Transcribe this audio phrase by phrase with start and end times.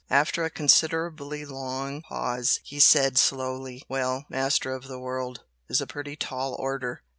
[0.09, 5.85] After a considerably long pause he said, slowly "Well, 'master of the world' is a
[5.85, 7.03] pretty tall order!